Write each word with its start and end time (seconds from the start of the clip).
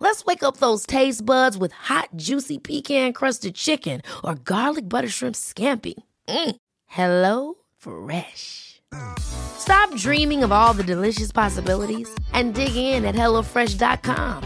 Let's 0.00 0.24
wake 0.24 0.42
up 0.42 0.56
those 0.56 0.86
taste 0.86 1.24
buds 1.24 1.56
with 1.56 1.72
hot, 1.72 2.08
juicy 2.16 2.58
pecan-crusted 2.58 3.54
chicken 3.54 4.00
or 4.24 4.34
garlic 4.34 4.88
butter 4.88 5.08
shrimp 5.08 5.36
scampi. 5.36 5.94
Mm. 6.28 6.56
Hello 6.86 7.54
Fresh. 7.76 8.80
Stop 9.20 9.94
dreaming 9.96 10.42
of 10.42 10.50
all 10.50 10.72
the 10.72 10.82
delicious 10.82 11.30
possibilities 11.30 12.08
and 12.32 12.54
dig 12.54 12.74
in 12.74 13.04
at 13.04 13.14
HelloFresh.com. 13.14 14.42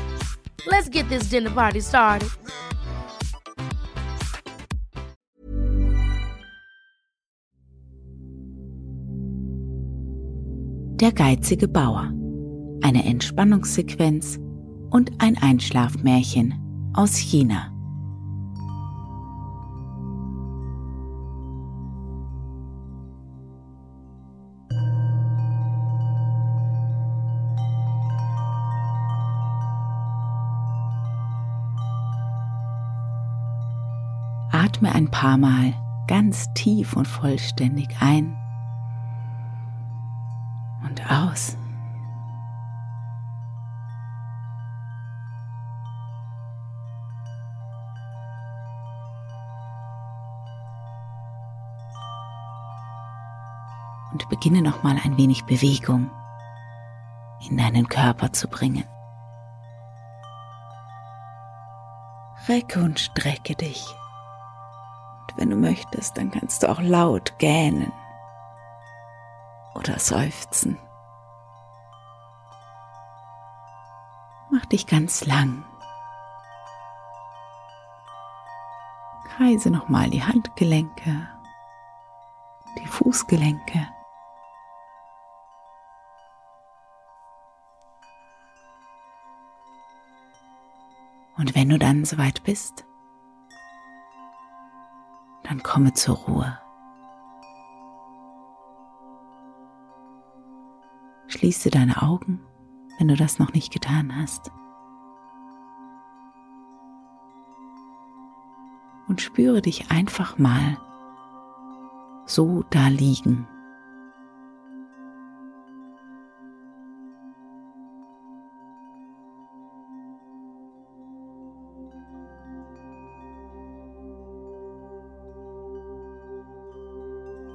Let's 0.67 0.89
get 0.89 1.09
this 1.09 1.31
dinner 1.31 1.51
party 1.51 1.81
started. 1.81 2.29
Der 10.97 11.13
geizige 11.13 11.69
Bauer. 11.69 12.13
Eine 12.83 13.05
Entspannungssequenz 13.05 14.39
und 14.95 15.11
ein 15.19 15.37
Einschlafmärchen 15.37 16.55
aus 16.95 17.17
China. 17.17 17.73
Atme 34.53 34.95
ein 34.95 35.11
paar 35.11 35.37
Mal 35.39 35.75
ganz 36.07 36.55
tief 36.55 36.95
und 36.95 37.09
vollständig 37.09 37.89
ein 37.99 38.37
Und 54.15 54.29
beginne 54.31 54.63
nochmal 54.63 54.99
ein 55.05 55.19
wenig 55.19 55.45
Bewegung 55.45 56.11
in 57.51 57.59
deinen 57.59 57.89
Körper 57.89 58.33
zu 58.33 58.49
bringen. 58.49 58.85
Recke 62.49 62.81
und 62.81 63.01
strecke 63.01 63.55
dich. 63.55 63.87
Und 65.23 65.37
wenn 65.37 65.51
du 65.51 65.57
möchtest, 65.57 66.17
dann 66.17 66.31
kannst 66.31 66.63
du 66.63 66.71
auch 66.71 66.81
laut 66.81 67.39
gähnen 67.39 67.93
oder 69.75 69.99
seufzen. 69.99 70.79
Mach 74.51 74.65
dich 74.67 74.87
ganz 74.87 75.27
lang. 75.27 75.65
Kreise 79.37 79.71
nochmal 79.71 80.11
die 80.11 80.23
Handgelenke, 80.23 81.29
die 82.79 82.87
Fußgelenke. 82.87 83.89
Und 91.45 91.55
wenn 91.55 91.69
du 91.69 91.79
dann 91.79 92.07
soweit 92.07 92.43
bist, 92.45 92.87
dann 95.43 95.63
komme 95.63 95.93
zur 95.93 96.17
Ruhe. 96.17 96.59
Schließe 101.27 101.69
deine 101.69 102.01
Augen, 102.01 102.41
wenn 102.97 103.09
du 103.09 103.15
das 103.15 103.39
noch 103.39 103.53
nicht 103.53 103.71
getan 103.71 104.17
hast. 104.17 104.53
Und 109.07 109.21
spüre 109.21 109.61
dich 109.61 109.91
einfach 109.91 110.39
mal 110.39 110.79
so 112.25 112.65
da 112.71 112.89
liegen. 112.89 113.47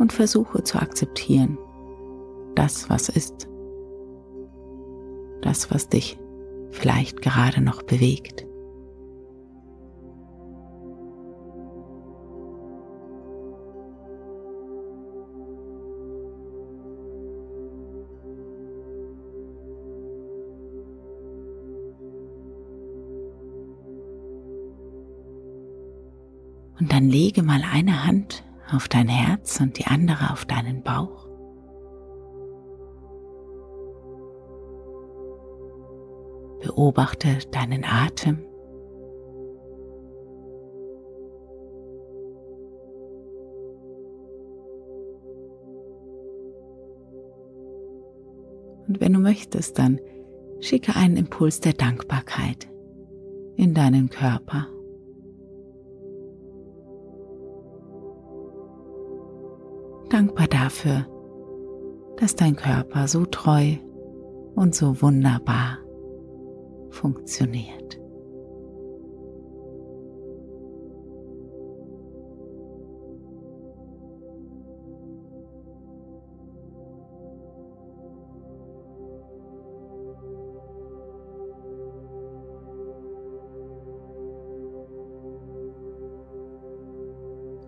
Und 0.10 0.16
versuche 0.16 0.64
zu 0.64 0.82
akzeptieren, 0.82 1.60
das, 2.56 2.90
was 2.90 3.10
ist 3.10 3.48
das, 5.44 5.70
was 5.70 5.88
dich 5.88 6.20
vielleicht 6.72 7.22
gerade 7.22 7.62
noch 7.62 7.84
bewegt. 7.84 8.48
Auf 28.80 28.88
dein 28.88 29.10
Herz 29.10 29.60
und 29.60 29.78
die 29.78 29.88
andere 29.88 30.32
auf 30.32 30.46
deinen 30.46 30.84
Bauch. 30.84 31.28
Beobachte 36.62 37.40
deinen 37.52 37.84
Atem. 37.84 38.46
Und 48.88 49.02
wenn 49.02 49.12
du 49.12 49.20
möchtest, 49.20 49.78
dann 49.78 50.00
schicke 50.62 50.96
einen 50.96 51.18
Impuls 51.18 51.60
der 51.60 51.74
Dankbarkeit 51.74 52.70
in 53.58 53.74
deinen 53.74 54.10
Körper. 54.10 54.68
Dankbar 60.40 60.48
dafür, 60.48 61.06
dass 62.18 62.34
dein 62.34 62.56
Körper 62.56 63.10
so 63.10 63.26
treu 63.26 63.76
und 64.56 64.74
so 64.74 65.02
wunderbar 65.02 65.80
funktioniert. 66.92 68.00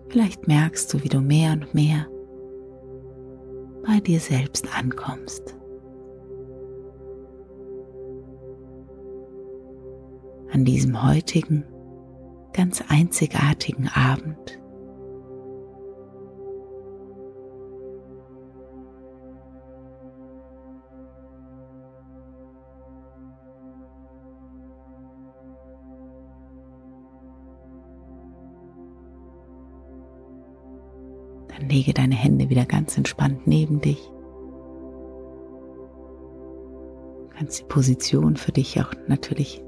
Vielleicht 0.08 0.46
merkst 0.46 0.92
du, 0.92 1.02
wie 1.02 1.08
du 1.08 1.20
mehr 1.20 1.52
und 1.52 1.74
mehr 1.74 2.06
bei 3.92 4.00
dir 4.00 4.20
selbst 4.20 4.74
ankommst. 4.74 5.54
An 10.50 10.64
diesem 10.64 11.02
heutigen, 11.06 11.66
ganz 12.54 12.82
einzigartigen 12.88 13.88
Abend. 13.88 14.61
Dann 31.56 31.68
lege 31.68 31.92
deine 31.92 32.14
Hände 32.14 32.48
wieder 32.50 32.64
ganz 32.64 32.96
entspannt 32.96 33.46
neben 33.46 33.80
dich. 33.80 34.00
Du 37.28 37.36
kannst 37.36 37.60
die 37.60 37.64
Position 37.64 38.36
für 38.36 38.52
dich 38.52 38.80
auch 38.80 38.92
natürlich 39.08 39.62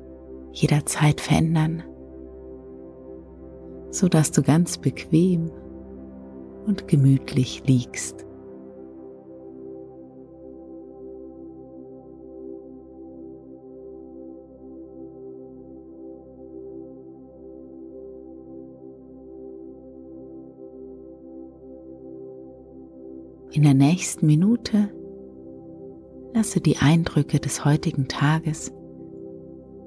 jederzeit 0.53 1.21
verändern, 1.21 1.83
so 3.91 4.09
dass 4.09 4.31
du 4.31 4.43
ganz 4.43 4.79
bequem 4.79 5.51
und 6.67 6.89
gemütlich 6.89 7.63
liegst. 7.67 8.25
Der 23.65 23.75
nächsten 23.75 24.27
Minute 24.27 24.91
lasse 26.35 26.61
die 26.61 26.79
Eindrücke 26.79 27.39
des 27.41 27.65
heutigen 27.65 28.09
Tages 28.09 28.73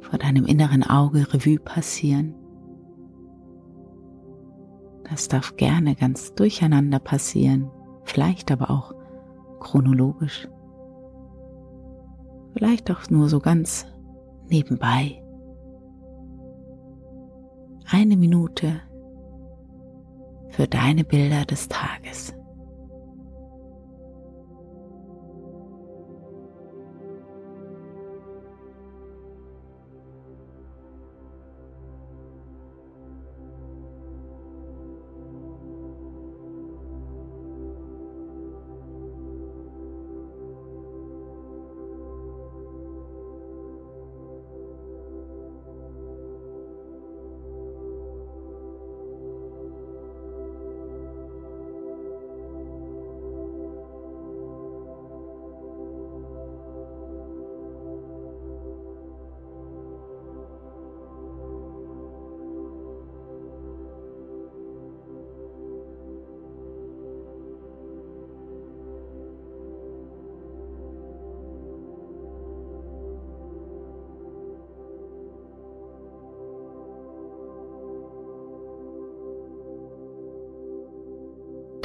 vor 0.01 0.17
deinem 0.17 0.45
inneren 0.45 0.83
Auge 0.83 1.33
Revue 1.33 1.59
passieren. 1.59 2.33
Das 5.09 5.27
darf 5.27 5.55
gerne 5.55 5.95
ganz 5.95 6.33
durcheinander 6.33 6.99
passieren, 6.99 7.69
vielleicht 8.03 8.51
aber 8.51 8.69
auch 8.69 8.93
chronologisch. 9.59 10.47
Vielleicht 12.53 12.89
auch 12.91 13.09
nur 13.09 13.29
so 13.29 13.39
ganz 13.39 13.85
nebenbei. 14.49 15.21
Eine 17.89 18.17
Minute 18.17 18.81
für 20.49 20.67
deine 20.67 21.03
Bilder 21.03 21.45
des 21.45 21.67
Tages. 21.67 22.33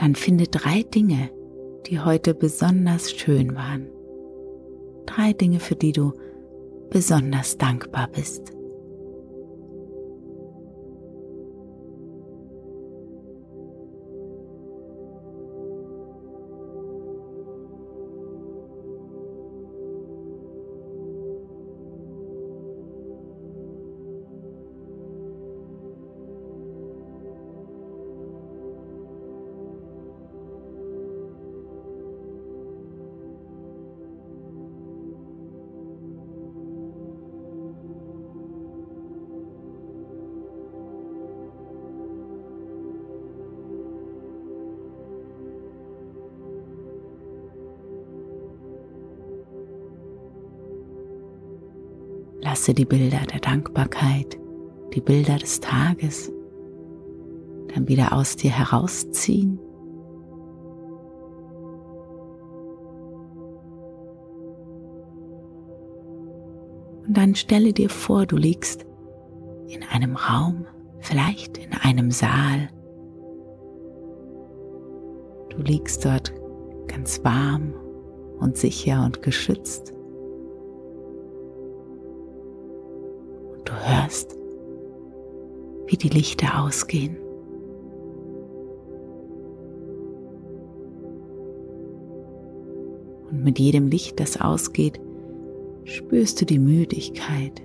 Dann 0.02 0.16
finde 0.16 0.49
drei 0.49 0.82
Dinge, 0.82 1.31
die 1.87 2.00
heute 2.00 2.34
besonders 2.34 3.12
schön 3.12 3.54
waren. 3.54 3.87
Drei 5.06 5.32
Dinge, 5.32 5.60
für 5.60 5.76
die 5.76 5.93
du 5.93 6.12
besonders 6.90 7.56
dankbar 7.56 8.08
bist. 8.08 8.52
Lasse 52.52 52.75
die 52.75 52.84
Bilder 52.84 53.20
der 53.32 53.40
Dankbarkeit, 53.40 54.38
die 54.93 55.00
Bilder 55.00 55.38
des 55.38 55.60
Tages 55.60 56.31
dann 57.75 57.88
wieder 57.88 58.12
aus 58.12 58.37
dir 58.37 58.50
herausziehen. 58.50 59.58
Und 67.06 67.16
dann 67.16 67.34
stelle 67.37 67.72
dir 67.72 67.88
vor, 67.88 68.26
du 68.26 68.37
liegst 68.37 68.84
in 69.69 69.82
einem 69.84 70.16
Raum, 70.16 70.66
vielleicht 70.99 71.56
in 71.56 71.72
einem 71.72 72.10
Saal. 72.10 72.69
Du 75.49 75.56
liegst 75.62 76.04
dort 76.04 76.34
ganz 76.87 77.25
warm 77.25 77.72
und 78.40 78.58
sicher 78.58 79.06
und 79.06 79.22
geschützt. 79.22 79.91
Hörst, 83.82 84.37
wie 85.87 85.96
die 85.96 86.08
Lichter 86.08 86.62
ausgehen. 86.62 87.17
Und 93.30 93.45
mit 93.45 93.59
jedem 93.59 93.88
Licht, 93.88 94.21
das 94.21 94.40
ausgeht, 94.40 95.00
spürst 95.85 96.40
du 96.40 96.47
die 96.47 96.59
Müdigkeit, 96.59 97.62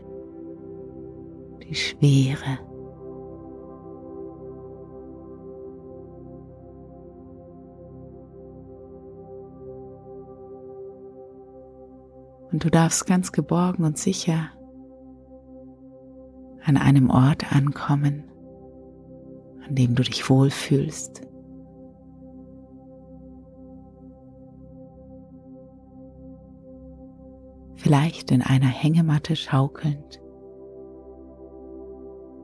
die 1.64 1.76
Schwere. 1.76 2.60
Und 12.52 12.64
du 12.64 12.72
darfst 12.72 13.06
ganz 13.06 13.32
geborgen 13.32 13.84
und 13.84 13.98
sicher 13.98 14.50
an 16.68 16.76
einem 16.76 17.10
Ort 17.10 17.54
ankommen, 17.54 18.26
an 19.66 19.76
dem 19.76 19.96
du 19.96 20.04
dich 20.04 20.30
wohlfühlst. 20.30 21.22
Vielleicht 27.78 28.32
in 28.32 28.42
einer 28.42 28.68
Hängematte 28.68 29.38
schaukelnd, 29.38 30.22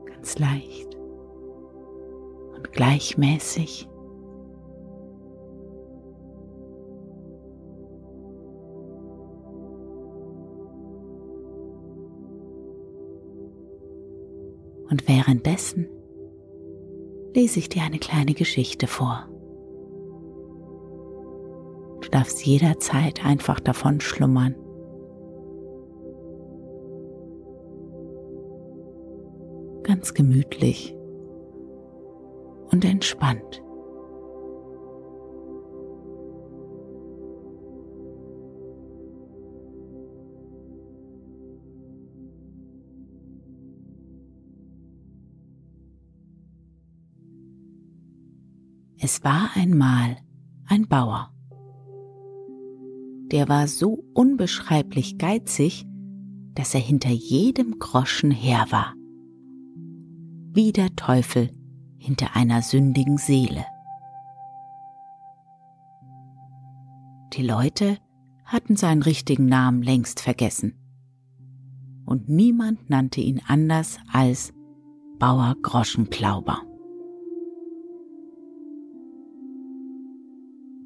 ganz 0.06 0.38
leicht 0.38 0.96
und 2.56 2.72
gleichmäßig. 2.72 3.90
Und 14.90 15.08
währenddessen 15.08 15.88
lese 17.34 17.58
ich 17.58 17.68
dir 17.68 17.82
eine 17.82 17.98
kleine 17.98 18.34
Geschichte 18.34 18.86
vor. 18.86 19.28
Du 22.00 22.08
darfst 22.10 22.44
jederzeit 22.44 23.24
einfach 23.24 23.60
davon 23.60 24.00
schlummern. 24.00 24.54
Ganz 29.82 30.14
gemütlich 30.14 30.94
und 32.70 32.84
entspannt. 32.84 33.62
Es 49.06 49.22
war 49.22 49.50
einmal 49.54 50.16
ein 50.64 50.88
Bauer. 50.88 51.30
Der 53.30 53.50
war 53.50 53.68
so 53.68 54.02
unbeschreiblich 54.14 55.18
geizig, 55.18 55.84
dass 56.54 56.74
er 56.74 56.80
hinter 56.80 57.10
jedem 57.10 57.78
Groschen 57.78 58.30
her 58.30 58.64
war. 58.70 58.94
Wie 60.54 60.72
der 60.72 60.96
Teufel 60.96 61.50
hinter 61.98 62.34
einer 62.34 62.62
sündigen 62.62 63.18
Seele. 63.18 63.66
Die 67.34 67.42
Leute 67.42 67.98
hatten 68.46 68.74
seinen 68.74 69.02
richtigen 69.02 69.44
Namen 69.44 69.82
längst 69.82 70.20
vergessen. 70.20 70.78
Und 72.06 72.30
niemand 72.30 72.88
nannte 72.88 73.20
ihn 73.20 73.42
anders 73.46 73.98
als 74.10 74.54
Bauer 75.18 75.56
Groschenklauber. 75.60 76.62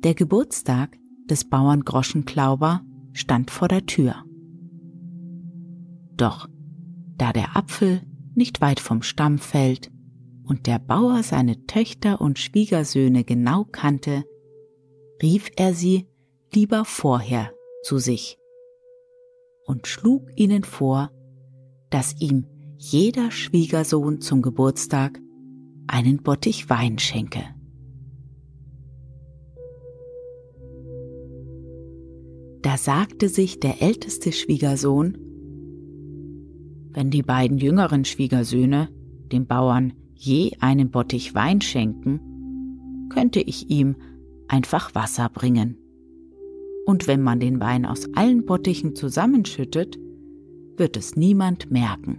Der 0.05 0.14
Geburtstag 0.14 0.97
des 1.28 1.49
Bauern 1.49 1.85
Groschenklauber 1.85 2.83
stand 3.12 3.50
vor 3.50 3.67
der 3.67 3.85
Tür. 3.85 4.14
Doch 6.17 6.49
da 7.17 7.33
der 7.33 7.57
Apfel 7.57 8.02
nicht 8.37 8.61
weit 8.61 8.78
vom 8.78 9.02
Stamm 9.02 9.38
fällt 9.38 9.90
und 10.45 10.69
der 10.69 10.78
Bauer 10.78 11.25
seine 11.25 11.67
Töchter 11.67 12.21
und 12.21 12.38
Schwiegersöhne 12.38 13.25
genau 13.25 13.64
kannte, 13.64 14.23
rief 15.21 15.50
er 15.57 15.75
sie 15.75 16.07
lieber 16.55 16.85
vorher 16.85 17.52
zu 17.83 17.99
sich 17.99 18.38
und 19.67 19.88
schlug 19.88 20.31
ihnen 20.37 20.62
vor, 20.62 21.11
dass 21.90 22.14
ihm 22.21 22.47
jeder 22.76 23.33
Schwiegersohn 23.33 24.21
zum 24.21 24.43
Geburtstag 24.43 25.21
einen 25.88 26.23
Bottich 26.23 26.71
Wein 26.71 27.00
schenke. 27.00 27.58
Da 32.62 32.77
sagte 32.77 33.29
sich 33.29 33.61
der 33.61 33.83
älteste 33.83 34.33
Schwiegersohn, 34.33 35.17
wenn 36.93 37.11
die 37.11 37.23
beiden 37.23 37.59
jüngeren 37.59 38.05
Schwiegersöhne 38.05 38.88
dem 39.31 39.47
Bauern 39.47 39.93
je 40.15 40.53
einen 40.59 40.91
Bottich 40.91 41.35
Wein 41.35 41.61
schenken, 41.61 42.21
könnte 43.11 43.41
ich 43.41 43.71
ihm 43.71 43.95
einfach 44.49 44.95
Wasser 44.95 45.29
bringen. 45.29 45.77
Und 46.87 47.07
wenn 47.07 47.23
man 47.23 47.38
den 47.38 47.61
Wein 47.61 47.87
aus 47.87 48.09
allen 48.15 48.45
Bottichen 48.45 48.97
zusammenschüttet, 48.97 49.99
wird 50.77 50.97
es 50.97 51.15
niemand 51.17 51.71
merken. 51.71 52.19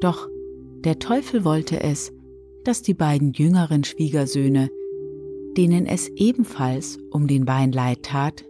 Doch 0.00 0.28
der 0.84 0.98
Teufel 0.98 1.44
wollte 1.44 1.82
es, 1.82 2.12
dass 2.64 2.82
die 2.82 2.94
beiden 2.94 3.32
jüngeren 3.32 3.84
Schwiegersöhne, 3.84 4.70
denen 5.56 5.86
es 5.86 6.08
ebenfalls 6.08 6.98
um 7.10 7.26
den 7.26 7.46
Wein 7.46 7.72
leid 7.72 8.04
tat, 8.04 8.44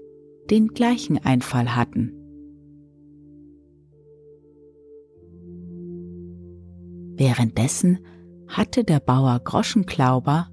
den 0.51 0.69
gleichen 0.69 1.19
Einfall 1.19 1.77
hatten. 1.77 2.13
Währenddessen 7.17 7.99
hatte 8.49 8.83
der 8.83 8.99
Bauer 8.99 9.39
Groschenklauber 9.39 10.49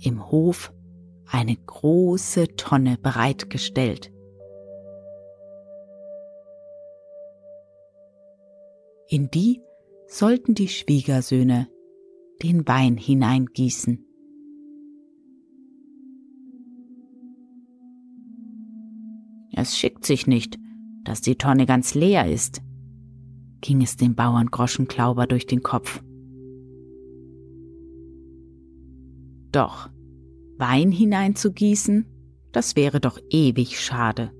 im 0.00 0.30
Hof 0.30 0.72
eine 1.30 1.54
große 1.54 2.56
Tonne 2.56 2.98
bereitgestellt. 3.00 4.10
In 9.08 9.30
die 9.30 9.62
sollten 10.06 10.54
die 10.54 10.68
Schwiegersöhne 10.68 11.68
den 12.42 12.66
Wein 12.68 12.96
hineingießen. 12.96 14.04
Es 19.52 19.76
schickt 19.76 20.06
sich 20.06 20.26
nicht, 20.26 20.58
dass 21.04 21.20
die 21.20 21.36
Tonne 21.36 21.66
ganz 21.66 21.94
leer 21.94 22.30
ist, 22.30 22.62
ging 23.60 23.82
es 23.82 23.96
dem 23.96 24.14
Bauern 24.14 24.46
Groschenklauber 24.46 25.26
durch 25.26 25.46
den 25.46 25.62
Kopf. 25.62 26.02
Doch, 29.50 29.90
Wein 30.58 30.92
hineinzugießen, 30.92 32.06
das 32.52 32.76
wäre 32.76 33.00
doch 33.00 33.18
ewig 33.30 33.80
schade. 33.80 34.32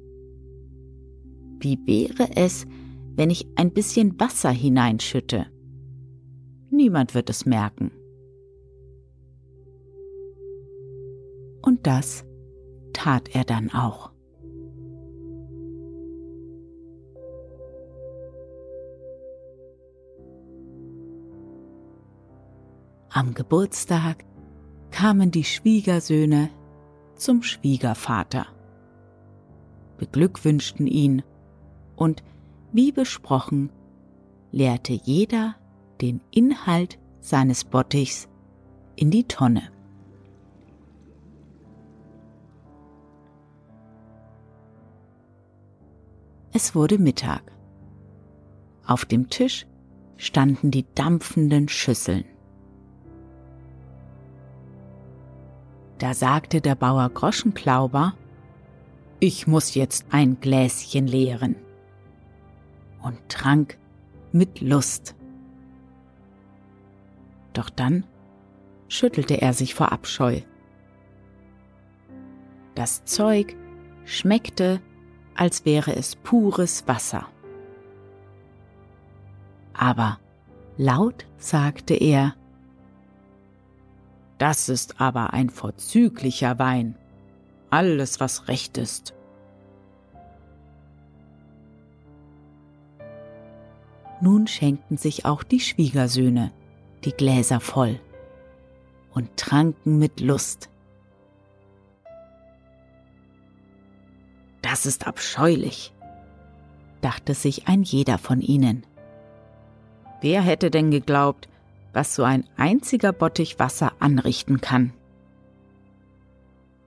Wie 1.61 1.79
wäre 1.85 2.37
es, 2.37 2.67
wenn 3.17 3.31
ich 3.31 3.49
ein 3.57 3.73
bisschen 3.73 4.21
Wasser 4.21 4.51
hineinschütte? 4.51 5.47
Niemand 6.71 7.15
wird 7.15 7.31
es 7.31 7.47
merken. 7.47 7.93
Und 11.63 11.87
das 11.87 12.25
tat 12.93 13.35
er 13.35 13.45
dann 13.45 13.71
auch. 13.71 14.11
Am 23.11 23.35
Geburtstag 23.35 24.25
kamen 24.91 25.31
die 25.31 25.45
Schwiegersöhne 25.45 26.51
zum 27.17 27.43
Schwiegervater, 27.43 28.47
beglückwünschten 29.97 30.87
ihn 30.87 31.23
und, 31.97 32.23
wie 32.73 32.93
besprochen, 32.93 33.73
leerte 34.53 34.93
jeder 34.93 35.57
den 36.01 36.21
Inhalt 36.31 36.99
seines 37.21 37.65
Bottichs 37.65 38.29
in 38.97 39.11
die 39.11 39.25
Tonne. 39.25 39.71
Es 46.53 46.75
wurde 46.75 46.99
Mittag. 46.99 47.43
Auf 48.87 49.05
dem 49.05 49.29
Tisch 49.29 49.67
standen 50.17 50.71
die 50.71 50.87
dampfenden 50.95 51.69
Schüsseln. 51.69 52.25
Da 55.99 56.15
sagte 56.15 56.61
der 56.61 56.75
Bauer 56.75 57.09
Groschenklauber, 57.11 58.15
ich 59.21 59.47
muss 59.47 59.75
jetzt 59.75 60.07
ein 60.11 60.41
Gläschen 60.41 61.07
leeren 61.07 61.57
und 63.03 63.19
trank 63.29 63.79
mit 64.33 64.61
Lust. 64.61 65.15
Doch 67.59 67.71
dann 67.71 68.05
schüttelte 68.87 69.43
er 69.43 69.53
sich 69.53 69.75
vor 69.75 69.91
Abscheu. 69.91 70.43
Das 72.77 73.05
Zeug 73.05 73.57
schmeckte, 74.05 74.81
als 75.35 75.65
wäre 75.65 75.97
es 75.97 76.15
pures 76.15 76.87
Wasser. 76.87 77.27
Aber 79.75 80.21
laut 80.77 81.27
sagte 81.37 81.95
er, 81.95 82.37
das 84.39 84.69
ist 84.69 85.01
aber 85.01 85.33
ein 85.33 85.51
vorzüglicher 85.51 86.61
Wein, 86.61 86.95
alles 87.71 88.21
was 88.21 88.47
recht 88.47 88.79
ist. 88.79 89.15
Nun 94.21 94.47
schenkten 94.47 94.97
sich 94.97 95.25
auch 95.25 95.43
die 95.43 95.59
Schwiegersöhne 95.59 96.53
die 97.05 97.13
Gläser 97.13 97.61
voll 97.61 98.01
und 99.15 99.37
tranken 99.37 99.99
mit 99.99 100.21
Lust. 100.21 100.69
Das 104.63 104.87
ist 104.87 105.07
abscheulich, 105.07 105.93
dachte 107.01 107.35
sich 107.35 107.69
ein 107.69 107.83
jeder 107.83 108.19
von 108.19 108.41
ihnen. 108.41 108.85
Wer 110.21 110.43
hätte 110.43 110.71
denn 110.71 110.91
geglaubt, 110.91 111.49
was 111.93 112.15
so 112.15 112.23
ein 112.23 112.45
einziger 112.57 113.13
Bottich 113.13 113.59
Wasser 113.59 113.93
anrichten 113.99 114.61
kann? 114.61 114.93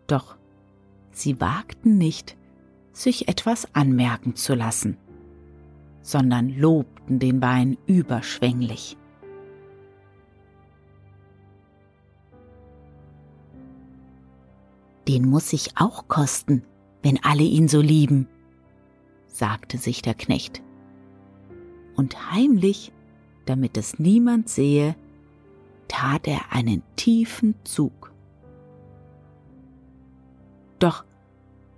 Doch 0.07 0.35
sie 1.11 1.39
wagten 1.39 1.97
nicht, 1.97 2.35
sich 2.93 3.27
etwas 3.27 3.73
anmerken 3.73 4.35
zu 4.35 4.53
lassen, 4.53 4.97
sondern 6.01 6.49
lobten 6.49 7.19
den 7.19 7.41
Wein 7.41 7.77
überschwänglich. 7.87 8.97
Den 15.07 15.27
muss 15.29 15.53
ich 15.53 15.77
auch 15.77 16.07
kosten, 16.07 16.63
wenn 17.03 17.23
alle 17.23 17.43
ihn 17.43 17.67
so 17.67 17.81
lieben, 17.81 18.27
sagte 19.27 19.77
sich 19.77 20.01
der 20.01 20.13
Knecht. 20.13 20.61
Und 21.95 22.31
heimlich, 22.31 22.91
damit 23.45 23.77
es 23.77 23.99
niemand 23.99 24.49
sehe, 24.49 24.95
tat 25.87 26.27
er 26.27 26.51
einen 26.51 26.83
tiefen 26.95 27.55
Zug. 27.63 28.13
Doch 30.79 31.05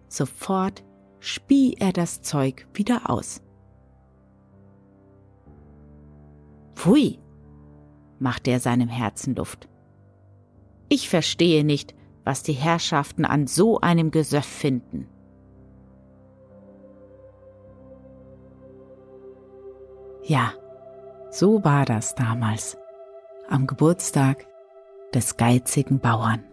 sofort 0.07 0.83
spie 1.19 1.75
er 1.79 1.93
das 1.93 2.21
Zeug 2.21 2.67
wieder 2.73 3.09
aus. 3.09 3.41
Pfui, 6.75 7.19
machte 8.19 8.51
er 8.51 8.59
seinem 8.59 8.89
Herzen 8.89 9.35
Luft. 9.35 9.67
Ich 10.89 11.09
verstehe 11.09 11.63
nicht, 11.63 11.95
was 12.23 12.43
die 12.43 12.53
Herrschaften 12.53 13.25
an 13.25 13.47
so 13.47 13.79
einem 13.81 14.11
Gesöff 14.11 14.45
finden. 14.45 15.09
Ja, 20.23 20.53
so 21.29 21.63
war 21.63 21.85
das 21.85 22.15
damals, 22.15 22.77
am 23.49 23.67
Geburtstag 23.67 24.47
des 25.13 25.35
geizigen 25.35 25.99
Bauern. 25.99 26.45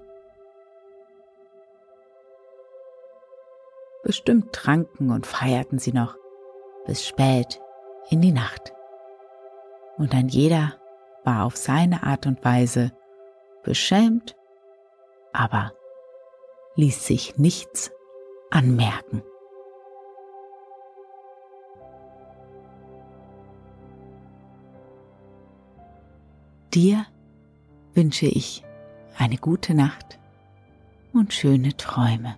Bestimmt 4.03 4.53
tranken 4.53 5.11
und 5.11 5.27
feierten 5.27 5.79
sie 5.79 5.93
noch 5.93 6.17
bis 6.85 7.07
spät 7.07 7.61
in 8.09 8.21
die 8.21 8.33
Nacht. 8.33 8.73
Und 9.99 10.15
ein 10.15 10.29
jeder 10.29 10.75
war 11.23 11.45
auf 11.45 11.57
seine 11.57 12.03
Art 12.03 12.27
und 12.27 12.45
Weise 12.45 12.93
beschämt, 13.63 14.35
aber 15.33 15.73
ließ 16.77 17.07
sich 17.07 17.37
nichts 17.37 17.91
anmerken. 18.51 19.23
Dir 26.75 27.05
wünsche 27.95 28.27
ich 28.27 28.65
eine 29.19 29.37
gute 29.37 29.75
Nacht 29.75 30.19
und 31.13 31.33
schöne 31.33 31.77
Träume. 31.77 32.37